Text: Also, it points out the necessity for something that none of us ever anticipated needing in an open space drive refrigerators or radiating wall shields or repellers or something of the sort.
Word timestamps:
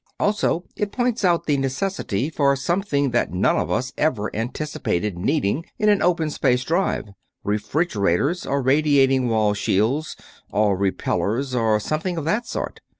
Also, 0.19 0.63
it 0.75 0.91
points 0.91 1.23
out 1.23 1.45
the 1.45 1.57
necessity 1.57 2.31
for 2.31 2.55
something 2.55 3.11
that 3.11 3.31
none 3.31 3.55
of 3.57 3.69
us 3.69 3.93
ever 3.99 4.35
anticipated 4.35 5.15
needing 5.15 5.63
in 5.77 5.89
an 5.89 6.01
open 6.01 6.31
space 6.31 6.63
drive 6.63 7.09
refrigerators 7.43 8.43
or 8.43 8.63
radiating 8.63 9.29
wall 9.29 9.53
shields 9.53 10.15
or 10.49 10.75
repellers 10.75 11.53
or 11.53 11.79
something 11.79 12.17
of 12.17 12.25
the 12.25 12.41
sort. 12.41 12.79